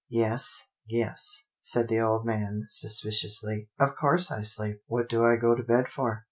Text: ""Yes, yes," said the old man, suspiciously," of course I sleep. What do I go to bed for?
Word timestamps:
""Yes, 0.23 0.69
yes," 0.87 1.45
said 1.59 1.87
the 1.87 1.99
old 2.01 2.25
man, 2.25 2.65
suspiciously," 2.69 3.69
of 3.79 3.93
course 3.95 4.31
I 4.31 4.41
sleep. 4.41 4.81
What 4.87 5.07
do 5.07 5.23
I 5.23 5.35
go 5.35 5.53
to 5.53 5.61
bed 5.61 5.89
for? 5.89 6.19